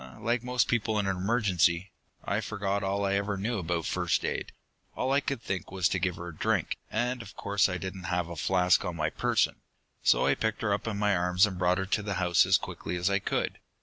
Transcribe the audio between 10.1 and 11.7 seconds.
I picked her up in my arms and